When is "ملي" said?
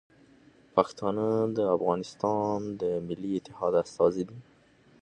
3.07-3.31